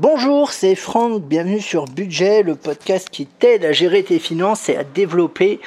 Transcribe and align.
Bonjour, 0.00 0.52
c'est 0.52 0.76
Franck, 0.76 1.24
bienvenue 1.24 1.60
sur 1.60 1.86
Budget, 1.86 2.44
le 2.44 2.54
podcast 2.54 3.10
qui 3.10 3.26
t'aide 3.26 3.64
à 3.64 3.72
gérer 3.72 4.04
tes 4.04 4.20
finances 4.20 4.68
et 4.68 4.76
à 4.76 4.84
développer 4.84 5.58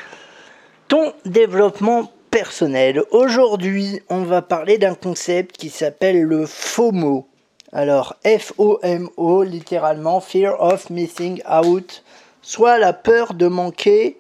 ton 0.88 1.12
développement 1.26 2.10
personnel. 2.30 3.04
Aujourd'hui, 3.12 4.00
on 4.08 4.24
va 4.24 4.42
parler 4.42 4.78
d'un 4.78 4.96
concept 4.96 5.58
qui 5.58 5.70
s'appelle 5.70 6.22
le 6.22 6.46
FOMO. 6.46 7.28
Alors, 7.74 8.16
F-O-M-O, 8.26 9.44
littéralement, 9.44 10.22
Fear 10.22 10.62
of 10.62 10.90
Missing 10.90 11.42
Out, 11.52 12.02
soit 12.42 12.78
la 12.78 12.94
peur 12.94 13.34
de 13.34 13.48
manquer 13.48 14.18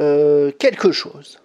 euh, 0.00 0.52
quelque 0.60 0.92
chose. 0.92 1.40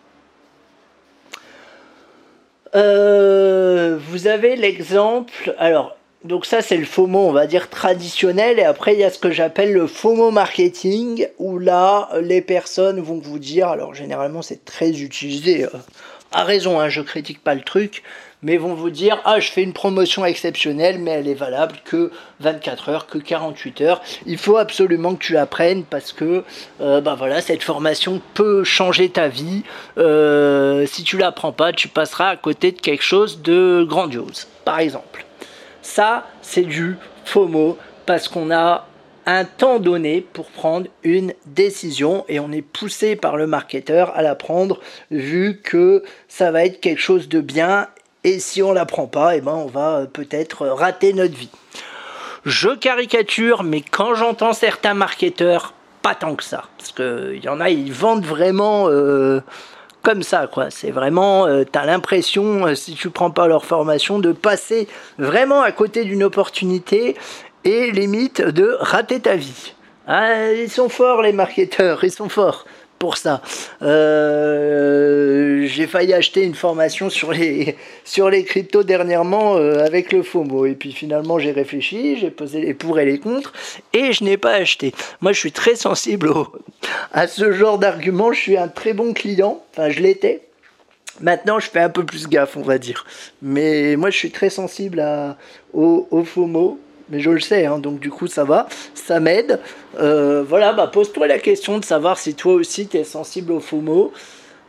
Euh, 2.74 3.98
vous 4.00 4.28
avez 4.28 4.56
l'exemple, 4.56 5.54
alors 5.58 5.98
donc 6.24 6.46
ça 6.46 6.62
c'est 6.62 6.78
le 6.78 6.86
FOMO 6.86 7.20
on 7.20 7.32
va 7.32 7.48
dire 7.48 7.70
traditionnel. 7.70 8.60
Et 8.60 8.64
après 8.64 8.94
il 8.94 9.00
y 9.00 9.04
a 9.04 9.10
ce 9.10 9.18
que 9.18 9.32
j'appelle 9.32 9.74
le 9.74 9.88
FOMO 9.88 10.32
marketing 10.32 11.28
où 11.40 11.58
là 11.58 12.10
les 12.22 12.42
personnes 12.42 13.00
vont 13.00 13.20
vous 13.20 13.40
dire 13.40 13.70
alors 13.70 13.96
généralement 13.96 14.42
c'est 14.42 14.64
très 14.64 15.02
utilisé 15.02 15.64
euh, 15.64 15.70
à 16.32 16.44
raison 16.44 16.80
hein, 16.80 16.90
je 16.90 17.02
critique 17.02 17.44
pas 17.44 17.56
le 17.56 17.62
truc 17.62 18.04
mais 18.44 18.58
vont 18.58 18.76
vous 18.76 18.92
dire 18.92 19.20
ah 19.26 19.40
je 19.40 19.50
fais 19.50 19.64
une 19.64 19.74
promotion 19.74 20.24
exceptionnelle 20.24 21.00
mais 21.00 21.12
elle 21.12 21.28
est 21.28 21.34
valable 21.34 21.78
que 21.86 22.12
24 22.40 22.90
heures 22.90 23.08
que 23.08 23.18
48 23.18 23.82
heures. 23.82 24.02
Il 24.28 24.38
faut 24.38 24.58
absolument 24.58 25.16
que 25.16 25.24
tu 25.24 25.38
apprennes 25.38 25.84
parce 25.84 26.14
que 26.14 26.44
euh, 26.82 27.02
bah 27.02 27.16
voilà 27.18 27.42
cette 27.42 27.64
formation 27.64 28.22
peut 28.36 28.64
changer 28.64 29.10
ta 29.10 29.28
vie. 29.28 29.64
Euh, 29.98 30.86
si 30.86 31.04
tu 31.04 31.18
l'apprends 31.18 31.52
pas 31.52 31.74
tu 31.74 31.88
passeras 31.88 32.30
à 32.30 32.38
côté 32.38 32.72
de 32.72 32.80
quelque 32.80 33.04
chose 33.04 33.42
de 33.42 33.84
grandiose 33.90 34.48
par 34.66 34.80
exemple 34.80 35.26
ça, 35.82 36.28
c'est 36.42 36.64
du 36.64 36.98
FOMO 37.26 37.78
parce 38.06 38.28
qu'on 38.28 38.52
a 38.52 38.88
un 39.26 39.46
temps 39.46 39.80
donné 39.80 40.22
pour 40.34 40.48
prendre 40.48 40.88
une 41.04 41.34
décision 41.46 42.26
et 42.28 42.40
on 42.40 42.52
est 42.52 42.62
poussé 42.62 43.16
par 43.16 43.38
le 43.38 43.48
marketeur 43.48 44.16
à 44.16 44.22
la 44.22 44.36
prendre 44.36 44.80
vu 45.12 45.62
que 45.64 46.04
ça 46.28 46.52
va 46.52 46.66
être 46.66 46.80
quelque 46.80 47.02
chose 47.02 47.30
de 47.30 47.40
bien 47.40 47.88
et 48.24 48.40
si 48.40 48.62
on 48.62 48.72
la 48.72 48.86
prend 48.86 49.08
pas, 49.08 49.36
eh 49.36 49.42
ben 49.42 49.54
on 49.54 49.68
va 49.68 50.06
peut-être 50.12 50.68
rater 50.68 51.14
notre 51.14 51.36
vie. 51.36 51.50
Je 52.46 52.69
caricature, 52.69 53.63
mais 53.63 53.81
quand 53.81 54.16
j'entends 54.16 54.53
certains 54.53 54.94
marketeurs, 54.94 55.74
pas 56.02 56.16
tant 56.16 56.36
que 56.36 56.44
ça, 56.44 56.63
parce 56.78 56.92
qu'il 56.92 57.44
y 57.44 57.50
en 57.50 57.59
a, 57.59 57.69
ils 57.69 57.94
vendent 57.94 58.25
vraiment 58.25 58.90
euh, 58.90 59.42
comme 60.01 60.23
ça, 60.23 60.47
quoi. 60.47 60.69
C'est 60.69 60.91
vraiment, 60.91 61.45
euh, 61.45 61.63
tu 61.72 61.78
as 61.78 61.85
l'impression, 61.85 62.67
euh, 62.67 62.75
si 62.75 62.94
tu 62.94 63.09
prends 63.09 63.31
pas 63.31 63.47
leur 63.47 63.66
formation, 63.66 64.19
de 64.19 64.31
passer 64.31 64.88
vraiment 65.17 65.62
à 65.62 65.72
côté 65.72 66.03
d'une 66.03 66.23
opportunité 66.23 67.16
et 67.63 67.91
limite 67.91 68.41
de 68.41 68.78
rater 68.79 69.19
ta 69.19 69.35
vie. 69.35 69.73
Ah, 70.07 70.51
ils 70.51 70.69
sont 70.69 70.89
forts 70.89 71.22
les 71.22 71.34
marketeurs, 71.34 72.03
ils 72.03 72.12
sont 72.12 72.29
forts 72.29 72.66
pour 73.01 73.17
ça. 73.17 73.41
Euh, 73.81 75.66
j'ai 75.66 75.88
failli 75.88 76.13
acheter 76.13 76.44
une 76.44 76.53
formation 76.53 77.09
sur 77.09 77.31
les, 77.34 77.75
sur 78.06 78.29
les 78.29 78.44
cryptos 78.44 78.84
dernièrement 78.84 79.57
euh, 79.57 79.84
avec 79.84 80.13
le 80.13 80.22
FOMO. 80.22 80.67
Et 80.67 80.75
puis 80.75 80.91
finalement, 80.91 81.39
j'ai 81.39 81.51
réfléchi, 81.51 82.19
j'ai 82.19 82.29
posé 82.29 82.62
les 82.62 82.75
pour 82.75 83.00
et 83.00 83.06
les 83.06 83.17
contre, 83.17 83.53
et 83.94 84.13
je 84.13 84.23
n'ai 84.23 84.38
pas 84.38 84.53
acheté. 84.53 84.94
Moi, 85.19 85.31
je 85.34 85.39
suis 85.39 85.51
très 85.51 85.75
sensible 85.75 86.31
à 87.12 87.28
ce 87.28 87.51
genre 87.51 87.79
d'argument. 87.79 88.34
Je 88.34 88.39
suis 88.39 88.57
un 88.57 88.67
très 88.67 88.94
bon 88.94 89.13
client. 89.13 89.63
Enfin, 89.73 89.89
je 89.89 90.00
l'étais. 90.00 90.41
Maintenant, 91.22 91.59
je 91.59 91.72
fais 91.72 91.79
un 91.79 91.89
peu 91.89 92.06
plus 92.06 92.28
gaffe, 92.28 92.56
on 92.56 92.62
va 92.62 92.78
dire. 92.78 93.07
Mais 93.41 93.95
moi, 93.95 94.12
je 94.12 94.18
suis 94.18 94.31
très 94.31 94.51
sensible 94.51 95.00
à, 95.00 95.38
au, 95.73 96.07
au 96.12 96.23
FOMO 96.23 96.79
mais 97.12 97.20
je 97.20 97.30
le 97.30 97.40
sais, 97.40 97.66
hein, 97.66 97.78
donc 97.78 98.00
du 98.00 98.10
coup 98.10 98.28
ça 98.28 98.44
va, 98.44 98.68
ça 98.96 99.20
m'aide. 99.20 99.60
Euh, 100.00 100.44
voilà, 100.48 100.74
bah, 100.74 100.88
pose-toi 100.88 101.28
la 101.28 101.40
question 101.40 101.78
de 101.78 101.86
savoir 101.86 102.18
si 102.18 102.34
toi 102.34 102.54
aussi 102.54 102.88
tu 102.88 102.98
es 102.98 103.04
sensible 103.04 103.52
au 103.52 103.60
FOMO, 103.60 104.12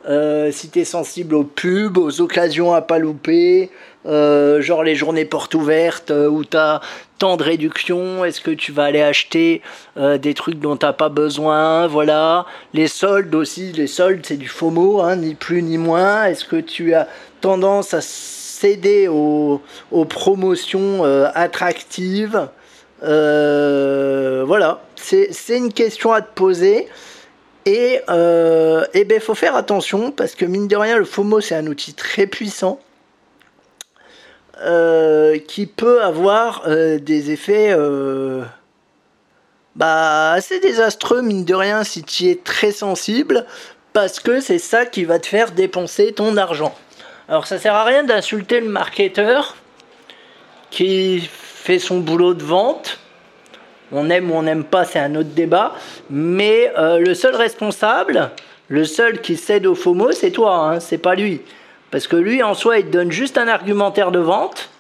euh, 0.09 0.51
si 0.51 0.69
tu 0.69 0.81
es 0.81 0.85
sensible 0.85 1.37
aux 1.37 1.45
pubs, 1.45 1.97
aux 1.97 2.21
occasions 2.21 2.75
à 2.75 2.83
pas 2.83 2.99
louper, 2.99 3.71
euh, 4.05 4.61
genre 4.61 4.83
les 4.83 4.97
journées 4.97 5.25
portes 5.25 5.55
ouvertes 5.55 6.11
où 6.11 6.45
tu 6.45 6.57
as 6.57 6.81
tant 7.19 7.37
de 7.37 7.45
réduction, 7.45 8.25
est-ce 8.25 8.41
que 8.41 8.51
tu 8.51 8.73
vas 8.73 8.85
aller 8.85 9.01
acheter 9.01 9.63
des 9.97 10.35
trucs 10.35 10.59
dont 10.59 10.77
tu 10.77 10.87
pas 10.99 11.09
besoin, 11.09 11.87
voilà. 11.87 12.47
Les 12.75 12.89
soldes 12.89 13.33
aussi, 13.37 13.71
les 13.71 13.87
soldes 13.87 14.27
c'est 14.27 14.37
du 14.37 14.49
FOMO, 14.49 15.01
hein, 15.01 15.15
ni 15.15 15.37
plus 15.37 15.63
ni 15.63 15.79
moins, 15.79 16.25
est-ce 16.25 16.45
que 16.45 16.57
tu 16.57 16.95
as 16.95 17.07
tendance 17.41 17.95
à 17.95 18.01
céder 18.63 19.09
aux, 19.09 19.61
promotions 20.09 21.05
euh, 21.05 21.27
attractives. 21.35 22.49
Euh, 23.03 24.45
voilà, 24.47 24.83
c'est 24.95 25.33
une 25.49 25.73
question 25.73 26.13
à 26.13 26.23
te 26.23 26.33
poser. 26.33 26.89
Et 27.65 27.95
il 27.95 28.03
euh, 28.09 28.85
eh 28.95 29.05
ben, 29.05 29.21
faut 29.21 29.35
faire 29.35 29.57
attention 29.57 30.13
parce 30.13 30.35
que 30.35 30.45
mine 30.45 30.69
de 30.69 30.77
rien, 30.77 30.97
le 30.97 31.05
FOMO 31.05 31.41
c'est 31.41 31.55
un 31.55 31.67
outil 31.67 31.95
très 31.95 32.27
puissant 32.27 32.79
qui 35.49 35.67
peut 35.67 36.03
avoir 36.03 36.69
des 36.69 37.33
effets 37.33 37.77
bah, 39.75 40.33
assez 40.33 40.61
désastreux, 40.61 41.21
mine 41.21 41.45
de 41.45 41.55
rien, 41.55 41.83
si 41.83 42.05
tu 42.05 42.29
es 42.29 42.37
très 42.37 42.71
sensible 42.71 43.45
parce 43.93 44.21
que 44.21 44.41
c'est 44.41 44.61
ça 44.61 44.87
qui 44.87 45.05
va 45.05 45.19
te 45.19 45.27
faire 45.27 45.51
dépenser 45.51 46.13
ton 46.13 46.37
argent. 46.37 46.75
Alors 47.29 47.47
ça 47.47 47.59
sert 47.59 47.75
à 47.75 47.85
rien 47.85 48.03
d'insulter 48.03 48.61
le 48.61 48.69
marketeur 48.69 49.57
qui 50.71 51.21
fait 51.21 51.79
son 51.79 52.01
boulot 52.01 52.35
de 52.35 52.43
vente. 52.43 52.99
On 53.93 54.11
aime 54.11 54.31
ou 54.31 54.35
on 54.35 54.43
n'aime 54.43 54.65
pas, 54.65 54.85
c'est 54.85 54.99
un 54.99 55.15
autre 55.15 55.31
débat. 55.31 55.75
Mais 56.11 56.73
euh, 56.79 56.99
le 56.99 57.15
seul 57.15 57.37
responsable, 57.37 58.31
le 58.69 58.85
seul 58.85 59.21
qui 59.21 59.37
cède 59.37 59.67
au 59.67 59.75
FOMO, 59.75 60.13
c'est 60.13 60.31
toi, 60.31 60.57
hein, 60.57 60.81
c'est 60.81 60.99
pas 60.99 61.15
lui. 61.15 61.43
Parce 61.91 62.09
que 62.09 62.17
lui, 62.17 62.43
en 62.43 62.55
soi, 62.55 62.79
il 62.79 62.91
donne 62.91 63.13
juste 63.13 63.39
un 63.39 63.49
argumentaire 63.49 64.11
de 64.11 64.19
vente, 64.19 64.71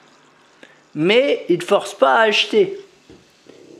mais 0.94 1.44
il 1.48 1.58
ne 1.58 1.64
force 1.64 1.94
pas 1.94 2.14
à 2.14 2.22
acheter. 2.22 2.78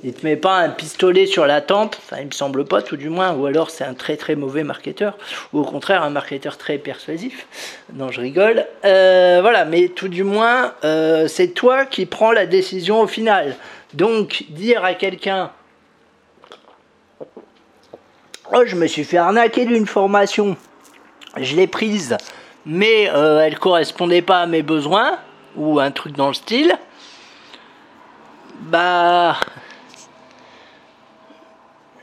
Il 0.04 0.12
te 0.14 0.26
met 0.26 0.34
pas 0.34 0.56
un 0.56 0.68
pistolet 0.68 1.26
sur 1.26 1.46
la 1.46 1.60
tempe, 1.60 1.94
enfin 1.96 2.16
il 2.20 2.26
me 2.26 2.32
semble 2.32 2.64
pas 2.64 2.82
tout 2.82 2.96
du 2.96 3.08
moins, 3.08 3.34
ou 3.34 3.46
alors 3.46 3.70
c'est 3.70 3.84
un 3.84 3.94
très 3.94 4.16
très 4.16 4.34
mauvais 4.34 4.64
marketeur, 4.64 5.16
ou 5.52 5.60
au 5.60 5.64
contraire 5.64 6.02
un 6.02 6.10
marketeur 6.10 6.58
très 6.58 6.78
persuasif. 6.78 7.46
Non, 7.94 8.10
je 8.10 8.20
rigole. 8.20 8.66
Euh, 8.84 9.38
voilà, 9.42 9.64
mais 9.64 9.88
tout 9.88 10.08
du 10.08 10.24
moins, 10.24 10.74
euh, 10.82 11.28
c'est 11.28 11.48
toi 11.48 11.86
qui 11.86 12.06
prends 12.06 12.32
la 12.32 12.46
décision 12.46 13.00
au 13.00 13.06
final. 13.06 13.54
Donc 13.94 14.44
dire 14.48 14.84
à 14.84 14.94
quelqu'un, 14.94 15.52
oh 18.52 18.64
je 18.66 18.74
me 18.74 18.88
suis 18.88 19.04
fait 19.04 19.18
arnaquer 19.18 19.66
d'une 19.66 19.86
formation, 19.86 20.56
je 21.36 21.54
l'ai 21.54 21.68
prise, 21.68 22.16
mais 22.66 23.08
euh, 23.14 23.38
elle 23.38 23.56
correspondait 23.56 24.22
pas 24.22 24.40
à 24.40 24.46
mes 24.46 24.62
besoins, 24.62 25.20
ou 25.54 25.78
un 25.78 25.92
truc 25.92 26.16
dans 26.16 26.28
le 26.28 26.34
style, 26.34 26.72
bah 28.62 29.36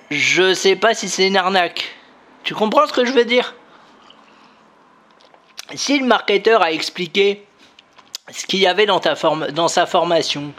je 0.10 0.54
sais 0.54 0.76
pas 0.76 0.94
si 0.94 1.08
c'est 1.08 1.28
une 1.28 1.38
arnaque. 1.38 1.96
Tu 2.44 2.56
comprends 2.56 2.88
ce 2.88 2.94
que 2.94 3.06
je 3.06 3.12
veux 3.12 3.26
dire? 3.26 3.56
Si 5.76 6.00
le 6.00 6.06
marketeur 6.06 6.64
a 6.64 6.72
expliqué 6.72 7.46
ce 8.32 8.46
qu'il 8.46 8.60
y 8.60 8.68
avait 8.68 8.88
dans, 8.88 9.68
sa 9.68 9.86
formation 9.86 10.54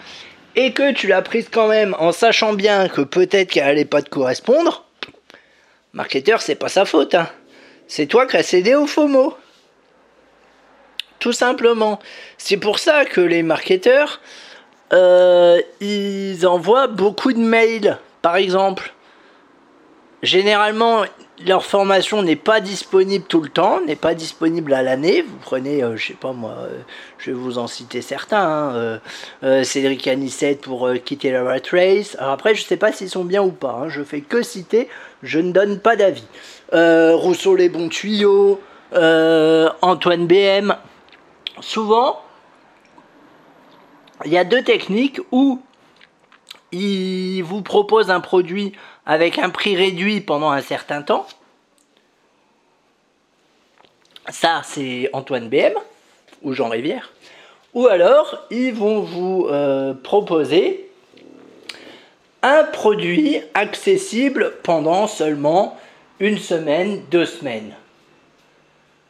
et 0.54 0.72
que 0.72 0.92
tu 0.92 1.08
l'as 1.08 1.22
prise 1.22 1.48
quand 1.50 1.68
même 1.68 1.96
en 1.98 2.12
sachant 2.12 2.52
bien 2.52 2.88
que 2.88 3.00
peut-être 3.00 3.50
qu'elle 3.50 3.66
allait 3.66 3.84
pas 3.84 4.02
te 4.02 4.08
correspondre, 4.08 4.84
marketeur, 5.92 6.42
c'est 6.42 6.54
pas 6.54 6.68
sa 6.68 6.84
faute. 6.84 7.14
Hein. 7.14 7.28
C'est 7.88 8.06
toi 8.06 8.26
qui 8.26 8.36
as 8.36 8.44
cédé 8.44 8.74
au 8.76 8.86
FOMO. 8.86 9.36
tout 11.18 11.32
simplement. 11.32 11.98
C'est 12.38 12.56
pour 12.56 12.78
ça 12.78 13.04
que 13.04 13.20
les 13.20 13.42
marketeurs, 13.42 14.20
euh, 14.92 15.60
ils 15.80 16.46
envoient 16.46 16.86
beaucoup 16.86 17.32
de 17.32 17.38
mails, 17.38 17.98
par 18.22 18.36
exemple. 18.36 18.92
Généralement, 20.22 21.04
leur 21.46 21.64
formation 21.64 22.22
n'est 22.22 22.36
pas 22.36 22.60
disponible 22.60 23.24
tout 23.26 23.40
le 23.40 23.48
temps, 23.48 23.80
n'est 23.86 23.96
pas 23.96 24.14
disponible 24.14 24.74
à 24.74 24.82
l'année. 24.82 25.22
Vous 25.22 25.38
prenez, 25.40 25.82
euh, 25.82 25.96
je 25.96 26.08
sais 26.08 26.14
pas 26.14 26.32
moi, 26.32 26.54
euh, 26.58 26.78
je 27.18 27.30
vais 27.30 27.36
vous 27.36 27.58
en 27.58 27.66
citer 27.66 28.02
certains. 28.02 29.00
Hein, 29.42 29.64
Cédric 29.64 30.06
Anissette 30.06 30.60
pour 30.60 30.90
quitter 31.04 31.30
la 31.30 31.42
Rat 31.42 31.56
Race. 31.72 32.16
Après, 32.18 32.54
je 32.54 32.62
sais 32.62 32.76
pas 32.76 32.92
s'ils 32.92 33.08
sont 33.08 33.24
bien 33.24 33.42
ou 33.42 33.50
pas. 33.50 33.82
Hein, 33.82 33.88
je 33.88 34.02
fais 34.02 34.20
que 34.20 34.42
citer, 34.42 34.88
je 35.22 35.38
ne 35.38 35.52
donne 35.52 35.80
pas 35.80 35.96
d'avis. 35.96 36.26
Rousseau 36.72 37.56
les 37.56 37.70
bons 37.70 37.88
tuyaux, 37.88 38.60
Antoine 38.92 40.26
BM. 40.26 40.76
Souvent, 41.60 42.20
il 44.24 44.32
y 44.32 44.38
a 44.38 44.44
deux 44.44 44.62
techniques 44.62 45.20
où 45.32 45.60
il 46.72 47.42
vous 47.42 47.62
propose 47.62 48.10
un 48.10 48.20
produit 48.20 48.72
avec 49.06 49.38
un 49.38 49.50
prix 49.50 49.76
réduit 49.76 50.20
pendant 50.20 50.50
un 50.50 50.60
certain 50.60 51.02
temps. 51.02 51.26
Ça, 54.28 54.62
c'est 54.64 55.10
Antoine 55.12 55.48
BM 55.48 55.74
ou 56.42 56.52
Jean 56.52 56.68
Rivière. 56.68 57.12
Ou 57.74 57.86
alors, 57.86 58.46
ils 58.50 58.72
vont 58.72 59.00
vous 59.00 59.46
euh, 59.48 59.94
proposer 59.94 60.88
un 62.42 62.64
produit 62.64 63.40
accessible 63.54 64.54
pendant 64.62 65.06
seulement 65.06 65.78
une 66.20 66.38
semaine, 66.38 67.02
deux 67.10 67.26
semaines. 67.26 67.74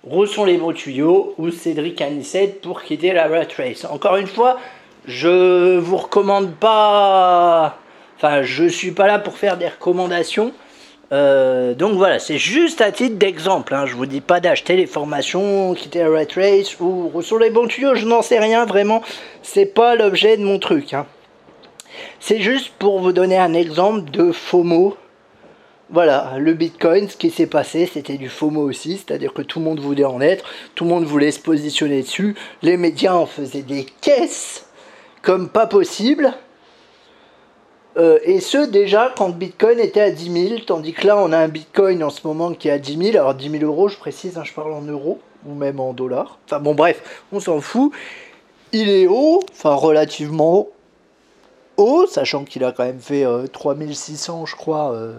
Rousson 0.03 0.45
les 0.45 0.57
bons 0.57 0.73
tuyaux 0.73 1.35
ou 1.39 1.51
Cédric 1.51 2.01
Anissette 2.01 2.63
pour 2.63 2.83
quitter 2.83 3.13
la 3.13 3.29
Rat 3.29 3.49
Race. 3.57 3.85
Encore 3.85 4.17
une 4.17 4.27
fois, 4.27 4.59
je 5.05 5.77
vous 5.79 5.97
recommande 5.97 6.55
pas. 6.55 7.79
Enfin, 8.23 8.43
je 8.43 8.67
suis 8.67 8.91
pas 8.91 9.07
là 9.07 9.19
pour 9.19 9.39
faire 9.39 9.57
des 9.57 9.69
recommandations. 9.69 10.53
Euh, 11.11 11.73
donc 11.73 11.95
voilà, 11.95 12.19
c'est 12.19 12.37
juste 12.37 12.83
à 12.83 12.93
titre 12.93 13.17
d'exemple. 13.17 13.75
Hein. 13.75 13.87
Je 13.87 13.95
vous 13.95 14.05
dis 14.05 14.21
pas 14.21 14.41
d'acheter 14.41 14.77
les 14.77 14.85
formations, 14.85 15.73
quitter 15.73 16.05
Rat 16.05 16.35
Race 16.37 16.79
ou 16.81 17.23
sur 17.23 17.39
les 17.39 17.49
bons 17.49 17.67
tuyaux. 17.67 17.95
Je 17.95 18.05
n'en 18.05 18.21
sais 18.21 18.39
rien 18.39 18.67
vraiment. 18.67 19.03
C'est 19.43 19.65
pas 19.65 19.95
l'objet 19.95 20.37
de 20.37 20.45
mon 20.45 20.59
truc. 20.59 20.93
Hein. 20.93 21.07
C'est 22.21 22.41
juste 22.41 22.73
pour 22.79 23.01
vous 23.01 23.13
donner 23.13 23.39
un 23.39 23.55
exemple 23.55 24.11
de 24.11 24.33
FOMO. 24.33 24.99
Voilà, 25.89 26.35
le 26.37 26.53
Bitcoin, 26.53 27.09
ce 27.09 27.17
qui 27.17 27.31
s'est 27.31 27.47
passé, 27.47 27.89
c'était 27.91 28.19
du 28.19 28.29
FOMO 28.29 28.61
aussi, 28.61 28.99
c'est-à-dire 28.99 29.33
que 29.33 29.41
tout 29.41 29.61
le 29.61 29.65
monde 29.65 29.81
voulait 29.81 30.05
en 30.05 30.21
être, 30.21 30.45
tout 30.75 30.85
le 30.85 30.91
monde 30.91 31.05
voulait 31.05 31.33
se 31.33 31.41
positionner 31.41 32.03
dessus, 32.03 32.37
les 32.61 32.77
médias 32.77 33.15
en 33.15 33.25
faisaient 33.25 33.63
des 33.63 33.87
caisses 34.03 34.67
comme 35.23 35.49
pas 35.49 35.67
possible. 35.67 36.35
Euh, 37.97 38.19
et 38.23 38.41
ce 38.41 38.59
déjà 38.59 39.13
quand 39.17 39.31
Bitcoin 39.31 39.81
était 39.81 40.01
à 40.01 40.11
10 40.11 40.49
000, 40.49 40.61
tandis 40.67 40.93
que 40.93 41.07
là 41.07 41.17
on 41.17 41.33
a 41.33 41.39
un 41.39 41.49
Bitcoin 41.49 42.05
en 42.05 42.11
ce 42.11 42.25
moment 42.25 42.53
qui 42.53 42.69
est 42.69 42.73
à 42.73 42.79
10 42.79 43.13
000, 43.13 43.17
alors 43.17 43.35
10 43.35 43.51
000 43.51 43.65
euros 43.65 43.89
je 43.89 43.97
précise, 43.97 44.39
hein, 44.39 44.45
je 44.45 44.53
parle 44.53 44.73
en 44.73 44.83
euros 44.83 45.19
ou 45.45 45.55
même 45.55 45.81
en 45.81 45.93
dollars. 45.93 46.39
Enfin 46.47 46.61
bon 46.61 46.75
bref, 46.75 47.25
on 47.33 47.41
s'en 47.41 47.61
fout. 47.61 47.93
Il 48.73 48.89
est 48.89 49.09
haut, 49.09 49.41
enfin 49.51 49.75
relativement 49.75 50.69
haut, 51.77 52.07
sachant 52.07 52.45
qu'il 52.45 52.63
a 52.63 52.71
quand 52.71 52.85
même 52.85 53.01
fait 53.01 53.25
3600 53.53 54.43
euh, 54.43 54.47
je 54.47 54.55
crois 54.55 54.93
euh, 54.93 55.15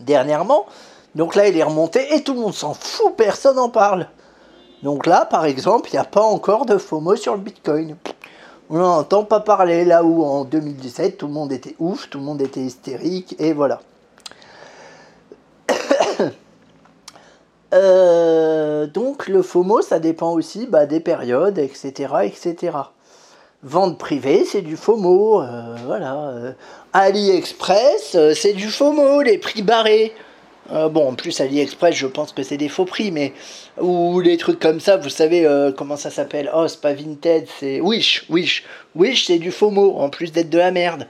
dernièrement. 0.00 0.66
Donc 1.14 1.34
là 1.34 1.48
il 1.48 1.56
est 1.56 1.62
remonté 1.62 2.14
et 2.14 2.22
tout 2.22 2.34
le 2.34 2.40
monde 2.40 2.54
s'en 2.54 2.74
fout, 2.74 3.14
personne 3.16 3.56
n'en 3.56 3.70
parle. 3.70 4.08
Donc 4.82 5.06
là 5.06 5.24
par 5.24 5.46
exemple 5.46 5.88
il 5.90 5.94
n'y 5.94 6.00
a 6.00 6.04
pas 6.04 6.22
encore 6.22 6.66
de 6.66 6.76
FOMO 6.76 7.16
sur 7.16 7.34
le 7.34 7.40
Bitcoin 7.40 7.96
on 8.70 8.78
n'entend 8.78 9.24
pas 9.24 9.40
parler 9.40 9.84
là 9.84 10.02
où 10.02 10.24
en 10.24 10.44
2017 10.44 11.18
tout 11.18 11.26
le 11.26 11.32
monde 11.32 11.52
était 11.52 11.76
ouf, 11.78 12.10
tout 12.10 12.18
le 12.18 12.24
monde 12.24 12.42
était 12.42 12.60
hystérique 12.60 13.36
et 13.38 13.52
voilà. 13.52 13.80
Euh, 17.74 18.86
donc 18.86 19.26
le 19.26 19.42
FOMO 19.42 19.82
ça 19.82 19.98
dépend 19.98 20.30
aussi 20.32 20.68
bah, 20.68 20.86
des 20.86 21.00
périodes 21.00 21.58
etc 21.58 22.14
etc. 22.22 22.78
Vente 23.64 23.98
privée 23.98 24.44
c'est 24.44 24.62
du 24.62 24.76
FOMO, 24.76 25.42
euh, 25.42 25.74
voilà. 25.84 26.28
Euh, 26.28 26.52
AliExpress 26.92 28.16
c'est 28.34 28.52
du 28.52 28.68
FOMO, 28.68 29.20
les 29.20 29.38
prix 29.38 29.62
barrés. 29.62 30.14
Euh, 30.72 30.88
bon, 30.88 31.08
en 31.08 31.14
plus, 31.14 31.40
AliExpress, 31.40 31.94
je 31.94 32.06
pense 32.06 32.32
que 32.32 32.42
c'est 32.42 32.56
des 32.56 32.68
faux 32.68 32.84
prix, 32.84 33.10
mais. 33.10 33.32
Ou 33.80 34.20
les 34.20 34.36
trucs 34.36 34.58
comme 34.58 34.80
ça, 34.80 34.96
vous 34.96 35.10
savez 35.10 35.46
euh, 35.46 35.70
comment 35.72 35.96
ça 35.96 36.10
s'appelle? 36.10 36.50
Oh, 36.54 36.66
c'est 36.68 36.80
pas 36.80 36.92
Vinted, 36.92 37.46
c'est 37.60 37.80
Wish. 37.80 38.24
Wish. 38.28 38.64
Wish, 38.94 39.26
c'est 39.26 39.38
du 39.38 39.50
faux 39.50 39.70
mot, 39.70 39.96
en 39.98 40.08
plus 40.08 40.32
d'être 40.32 40.50
de 40.50 40.58
la 40.58 40.70
merde. 40.70 41.06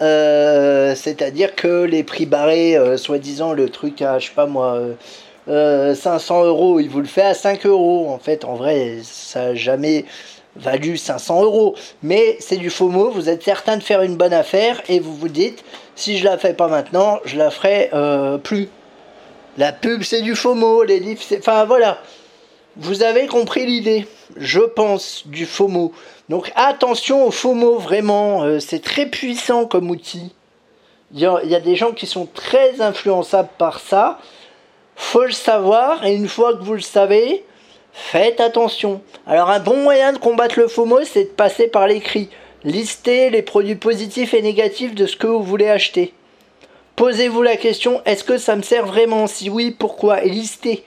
Euh, 0.00 0.94
c'est-à-dire 0.94 1.54
que 1.54 1.84
les 1.84 2.02
prix 2.02 2.26
barrés, 2.26 2.76
soi-disant, 2.96 3.52
le 3.52 3.68
truc 3.68 4.02
à, 4.02 4.18
je 4.18 4.28
sais 4.28 4.34
pas 4.34 4.46
moi, 4.46 4.80
500 5.46 6.44
euros, 6.44 6.80
il 6.80 6.88
vous 6.88 7.00
le 7.00 7.06
fait 7.06 7.22
à 7.22 7.34
5 7.34 7.66
euros. 7.66 8.08
En 8.10 8.18
fait, 8.18 8.44
en 8.44 8.54
vrai, 8.54 8.98
ça 9.02 9.46
n'a 9.46 9.54
jamais 9.54 10.04
valu 10.56 10.96
500 10.96 11.42
euros. 11.42 11.74
Mais 12.02 12.36
c'est 12.40 12.56
du 12.56 12.70
faux 12.70 12.88
mot, 12.88 13.10
vous 13.10 13.28
êtes 13.28 13.42
certain 13.42 13.76
de 13.76 13.82
faire 13.82 14.02
une 14.02 14.16
bonne 14.16 14.32
affaire 14.32 14.82
et 14.88 14.98
vous 14.98 15.14
vous 15.14 15.28
dites, 15.28 15.64
si 15.94 16.18
je 16.18 16.24
la 16.24 16.38
fais 16.38 16.54
pas 16.54 16.68
maintenant, 16.68 17.18
je 17.24 17.36
la 17.36 17.50
ferai 17.50 17.90
plus. 18.42 18.68
La 19.58 19.72
pub, 19.72 20.04
c'est 20.04 20.22
du 20.22 20.36
FOMO, 20.36 20.84
les 20.84 21.00
livres, 21.00 21.20
c'est... 21.20 21.38
Enfin, 21.38 21.64
voilà. 21.64 22.00
Vous 22.76 23.02
avez 23.02 23.26
compris 23.26 23.66
l'idée, 23.66 24.06
je 24.36 24.60
pense, 24.60 25.26
du 25.26 25.46
FOMO. 25.46 25.92
Donc 26.28 26.52
attention 26.54 27.26
au 27.26 27.32
FOMO, 27.32 27.76
vraiment, 27.76 28.44
euh, 28.44 28.60
c'est 28.60 28.78
très 28.78 29.06
puissant 29.06 29.66
comme 29.66 29.90
outil. 29.90 30.32
Il 31.12 31.18
y, 31.18 31.26
a, 31.26 31.60
des 31.60 31.74
gens 31.74 31.90
qui 31.90 32.06
sont 32.06 32.26
très 32.26 32.80
influençables 32.80 33.48
par 33.58 33.80
ça. 33.80 34.20
Faut 34.94 35.24
le 35.24 35.32
savoir, 35.32 36.06
et 36.06 36.14
une 36.14 36.28
fois 36.28 36.54
que 36.54 36.62
vous 36.62 36.74
le 36.74 36.80
savez, 36.80 37.44
faites 37.92 38.40
attention. 38.40 39.00
Alors 39.26 39.50
un 39.50 39.58
bon 39.58 39.78
moyen 39.78 40.12
de 40.12 40.18
combattre 40.18 40.60
le 40.60 40.68
FOMO, 40.68 41.02
c'est 41.02 41.24
de 41.24 41.30
passer 41.30 41.66
par 41.66 41.88
l'écrit. 41.88 42.30
Listez 42.62 43.30
les 43.30 43.42
produits 43.42 43.74
positifs 43.74 44.34
et 44.34 44.42
négatifs 44.42 44.94
de 44.94 45.06
ce 45.06 45.16
que 45.16 45.26
vous 45.26 45.42
voulez 45.42 45.68
acheter. 45.68 46.14
Posez-vous 46.98 47.42
la 47.42 47.56
question, 47.56 48.02
est-ce 48.06 48.24
que 48.24 48.38
ça 48.38 48.56
me 48.56 48.62
sert 48.62 48.84
vraiment? 48.84 49.28
Si 49.28 49.50
oui, 49.50 49.70
pourquoi? 49.70 50.24
Et 50.24 50.28
listez. 50.28 50.82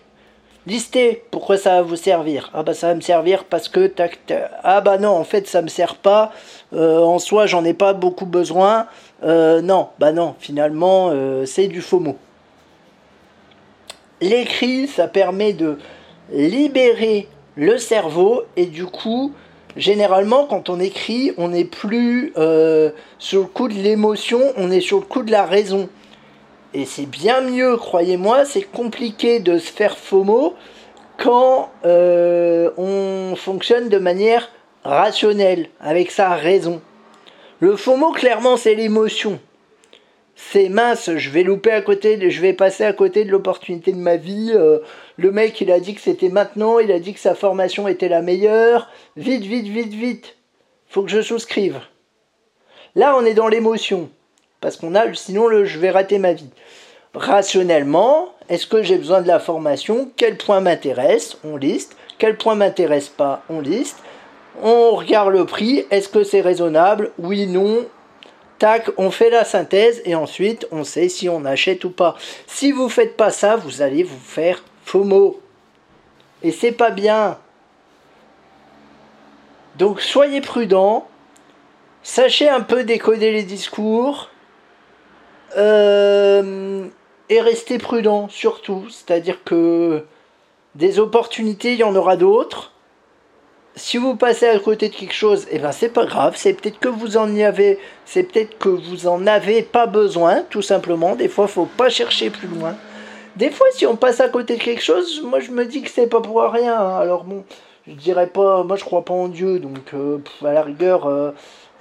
Listez 0.67 1.23
pourquoi 1.31 1.55
ça 1.55 1.75
va 1.75 1.83
vous 1.83 1.95
servir. 1.95 2.51
Ah 2.53 2.63
bah 2.63 2.73
ça 2.73 2.87
va 2.87 2.95
me 2.95 3.01
servir 3.01 3.45
parce 3.45 3.69
que 3.69 3.87
tac, 3.87 4.19
ah 4.61 4.81
bah 4.81 4.97
non 4.97 5.11
en 5.11 5.23
fait 5.23 5.47
ça 5.47 5.61
me 5.61 5.69
sert 5.69 5.95
pas. 5.95 6.33
Euh, 6.73 6.99
en 6.99 7.17
soi 7.17 7.45
j'en 7.45 7.63
ai 7.63 7.73
pas 7.73 7.93
beaucoup 7.93 8.25
besoin. 8.25 8.87
Euh, 9.23 9.61
non 9.61 9.87
bah 9.99 10.11
non 10.11 10.35
finalement 10.37 11.11
euh, 11.13 11.45
c'est 11.45 11.67
du 11.67 11.79
faux 11.79 12.01
mot. 12.01 12.17
L'écrit 14.19 14.87
ça 14.87 15.07
permet 15.07 15.53
de 15.53 15.77
libérer 16.33 17.29
le 17.55 17.77
cerveau 17.77 18.43
et 18.57 18.65
du 18.65 18.85
coup 18.85 19.31
généralement, 19.77 20.45
quand 20.45 20.67
on 20.67 20.81
écrit, 20.81 21.31
on 21.37 21.47
n'est 21.47 21.63
plus 21.63 22.33
sur 23.17 23.39
le 23.39 23.47
coup 23.47 23.69
de 23.69 23.75
l'émotion, 23.75 24.41
on 24.57 24.69
est 24.71 24.81
sur 24.81 24.99
le 24.99 25.05
coup 25.05 25.23
de 25.23 25.31
la 25.31 25.45
raison. 25.45 25.87
Et 26.73 26.85
c'est 26.85 27.05
bien 27.05 27.41
mieux, 27.41 27.75
croyez-moi, 27.75 28.45
c'est 28.45 28.61
compliqué 28.61 29.39
de 29.39 29.57
se 29.57 29.71
faire 29.71 29.97
FOMO 29.97 30.55
quand 31.17 31.69
euh, 31.85 32.71
on 32.77 33.35
fonctionne 33.35 33.89
de 33.89 33.97
manière 33.97 34.49
rationnelle, 34.83 35.69
avec 35.81 36.11
sa 36.11 36.33
raison. 36.35 36.81
Le 37.59 37.75
FOMO, 37.75 38.11
clairement, 38.11 38.55
c'est 38.55 38.73
l'émotion. 38.73 39.39
C'est 40.35 40.69
mince, 40.69 41.11
je 41.17 41.29
vais 41.29 41.43
louper 41.43 41.71
à 41.71 41.81
côté, 41.81 42.29
je 42.31 42.41
vais 42.41 42.53
passer 42.53 42.85
à 42.85 42.93
côté 42.93 43.25
de 43.25 43.31
l'opportunité 43.31 43.91
de 43.91 43.97
ma 43.97 44.15
vie. 44.15 44.51
Euh, 44.55 44.79
le 45.17 45.31
mec, 45.31 45.59
il 45.59 45.71
a 45.71 45.79
dit 45.79 45.93
que 45.93 46.01
c'était 46.01 46.29
maintenant, 46.29 46.79
il 46.79 46.91
a 46.91 46.99
dit 46.99 47.13
que 47.13 47.19
sa 47.19 47.35
formation 47.35 47.87
était 47.87 48.09
la 48.09 48.21
meilleure. 48.21 48.89
Vite, 49.17 49.43
vite, 49.43 49.67
vite, 49.67 49.93
vite. 49.93 50.37
Faut 50.87 51.03
que 51.03 51.11
je 51.11 51.21
souscrive. 51.21 51.79
Là, 52.95 53.15
on 53.17 53.25
est 53.25 53.33
dans 53.33 53.49
l'émotion. 53.49 54.09
Parce 54.61 54.77
qu'on 54.77 54.95
a, 54.95 55.13
sinon 55.13 55.47
le, 55.47 55.65
je 55.65 55.79
vais 55.79 55.89
rater 55.89 56.19
ma 56.19 56.33
vie. 56.33 56.49
Rationnellement, 57.13 58.29
est-ce 58.47 58.67
que 58.67 58.83
j'ai 58.83 58.97
besoin 58.97 59.21
de 59.21 59.27
la 59.27 59.39
formation? 59.39 60.09
Quel 60.15 60.37
point 60.37 60.61
m'intéresse? 60.61 61.37
On 61.43 61.57
liste. 61.57 61.97
Quel 62.17 62.37
point 62.37 62.55
m'intéresse 62.55 63.09
pas? 63.09 63.43
On 63.49 63.59
liste. 63.59 63.97
On 64.61 64.91
regarde 64.91 65.33
le 65.33 65.45
prix. 65.45 65.85
Est-ce 65.91 66.07
que 66.07 66.23
c'est 66.23 66.41
raisonnable? 66.41 67.11
Oui, 67.17 67.47
non. 67.47 67.85
Tac, 68.59 68.91
on 68.97 69.09
fait 69.09 69.31
la 69.31 69.43
synthèse 69.43 70.03
et 70.05 70.13
ensuite 70.13 70.67
on 70.71 70.83
sait 70.83 71.09
si 71.09 71.27
on 71.27 71.45
achète 71.45 71.83
ou 71.83 71.89
pas. 71.89 72.15
Si 72.45 72.71
vous 72.71 72.89
faites 72.89 73.17
pas 73.17 73.31
ça, 73.31 73.55
vous 73.55 73.81
allez 73.81 74.03
vous 74.03 74.19
faire 74.19 74.63
FOMO. 74.85 75.41
Et 76.43 76.51
c'est 76.51 76.71
pas 76.71 76.91
bien. 76.91 77.39
Donc 79.77 79.99
soyez 79.99 80.41
prudents. 80.41 81.07
Sachez 82.03 82.49
un 82.49 82.61
peu 82.61 82.83
décoder 82.83 83.31
les 83.31 83.43
discours. 83.43 84.29
Euh, 85.57 86.85
et 87.29 87.41
restez 87.41 87.77
prudent 87.77 88.27
surtout, 88.29 88.85
c'est-à-dire 88.89 89.43
que 89.43 90.03
des 90.75 90.99
opportunités, 90.99 91.73
il 91.73 91.79
y 91.79 91.83
en 91.83 91.95
aura 91.95 92.15
d'autres. 92.17 92.73
si 93.75 93.97
vous 93.97 94.15
passez 94.15 94.47
à 94.47 94.59
côté 94.59 94.89
de 94.89 94.95
quelque 94.95 95.13
chose, 95.13 95.47
eh 95.49 95.57
ben 95.59 95.71
c'est 95.71 95.89
pas 95.89 96.05
grave, 96.05 96.33
c'est 96.35 96.53
peut-être 96.53 96.79
que 96.79 96.89
vous 96.89 97.15
en 97.15 97.37
avez, 97.39 97.79
c'est 98.05 98.23
peut-être 98.23 98.57
que 98.57 98.67
vous 98.67 99.07
en 99.07 99.25
avez 99.27 99.61
pas 99.63 99.87
besoin, 99.87 100.43
tout 100.49 100.61
simplement. 100.61 101.15
Des 101.15 101.29
fois, 101.29 101.47
faut 101.47 101.65
pas 101.65 101.89
chercher 101.89 102.29
plus 102.29 102.49
loin. 102.49 102.75
Des 103.37 103.49
fois, 103.49 103.67
si 103.73 103.85
on 103.85 103.95
passe 103.95 104.19
à 104.19 104.27
côté 104.27 104.57
de 104.57 104.61
quelque 104.61 104.83
chose, 104.83 105.21
moi 105.23 105.39
je 105.39 105.51
me 105.51 105.65
dis 105.65 105.81
que 105.81 105.89
c'est 105.89 106.07
pas 106.07 106.19
pour 106.19 106.41
rien. 106.41 106.75
Alors 106.75 107.23
bon, 107.23 107.45
je 107.87 107.93
dirais 107.93 108.27
pas, 108.27 108.63
moi 108.63 108.75
je 108.75 108.83
crois 108.83 109.05
pas 109.05 109.13
en 109.13 109.27
Dieu, 109.29 109.59
donc 109.59 109.93
euh, 109.93 110.19
à 110.43 110.51
la 110.53 110.63
rigueur, 110.63 111.07
euh, 111.07 111.31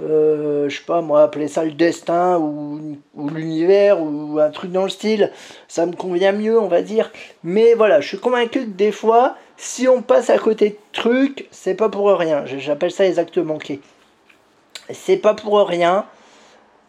euh, 0.03 0.69
je 0.69 0.77
sais 0.79 0.85
pas 0.85 1.01
moi, 1.01 1.23
appeler 1.23 1.49
ça 1.49 1.65
le 1.65 1.73
destin 1.73 2.39
ou, 2.39 2.99
l'univers 3.29 4.01
ou 4.01 4.39
un 4.39 4.51
truc 4.51 4.73
dans 4.73 4.85
le 4.85 4.89
style, 4.89 5.33
ça 5.69 5.87
me 5.87 5.93
convient 5.95 6.33
mieux, 6.33 6.59
on 6.59 6.69
va 6.69 6.83
dire. 6.83 7.11
Mais 7.45 7.75
voilà, 7.75 8.01
je 8.01 8.09
suis 8.09 8.19
convaincu 8.19 8.61
que 8.61 8.71
des 8.71 8.93
fois, 8.93 9.37
si 9.57 9.89
on 9.89 10.03
passe 10.03 10.31
à 10.31 10.39
côté 10.39 10.71
de 10.71 10.77
trucs, 10.93 11.49
c'est 11.51 11.75
pas 11.75 11.89
pour 11.89 12.09
rien. 12.09 12.45
J'appelle 12.47 12.91
ça 12.91 13.05
les 13.05 13.19
actes 13.19 13.39
manqués. 13.39 13.81
C'est 14.91 15.19
pas 15.19 15.35
pour 15.35 15.59
rien. 15.67 16.07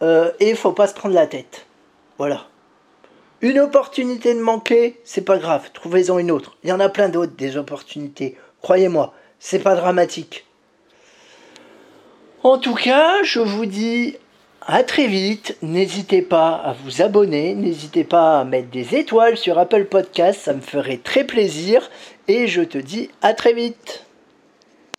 Euh, 0.01 0.32
et 0.39 0.56
faut 0.56 0.72
pas 0.72 0.88
se 0.88 0.94
prendre 0.94 1.13
la 1.13 1.27
tête. 1.27 1.65
Voilà. 2.18 2.48
Une 3.41 3.60
opportunité 3.60 4.34
de 4.34 4.39
manquer, 4.39 5.00
c'est 5.03 5.25
pas 5.25 5.38
grave. 5.38 5.70
Trouvez-en 5.74 6.20
une 6.20 6.32
autre. 6.32 6.58
Il 6.63 6.70
y 6.70 6.74
en 6.74 6.80
a 6.80 6.89
plein 6.89 7.10
d'autres, 7.10 7.36
des 7.36 7.58
opportunités. 7.58 8.38
Croyez-moi, 8.62 9.13
c'est 9.39 9.60
pas 9.60 9.75
dramatique. 9.75 10.46
En 12.44 12.58
tout 12.58 12.74
cas, 12.74 13.22
je 13.22 13.40
vous 13.40 13.68
dis 13.68 14.16
à 14.66 14.84
très 14.84 15.06
vite. 15.06 15.58
N'hésitez 15.62 16.24
pas 16.24 16.56
à 16.56 16.74
vous 16.74 17.04
abonner, 17.04 17.54
n'hésitez 17.54 18.04
pas 18.04 18.40
à 18.40 18.46
mettre 18.46 18.70
des 18.72 18.96
étoiles 18.96 19.38
sur 19.38 19.60
Apple 19.60 19.86
Podcast, 19.86 20.42
ça 20.42 20.54
me 20.56 20.62
ferait 20.62 20.98
très 20.98 21.24
plaisir. 21.24 21.88
Et 22.28 22.48
je 22.48 22.64
te 22.64 22.80
dis 22.80 23.12
à 23.22 23.36
très 23.36 23.54
vite. 23.54 24.06